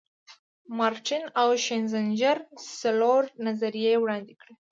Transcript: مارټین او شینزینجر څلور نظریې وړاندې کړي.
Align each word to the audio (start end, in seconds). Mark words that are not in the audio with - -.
مارټین 0.77 1.23
او 1.41 1.49
شینزینجر 1.65 2.37
څلور 2.81 3.21
نظریې 3.47 3.93
وړاندې 3.99 4.33
کړي. 4.41 4.53